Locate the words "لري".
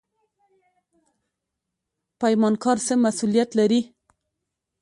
3.59-3.81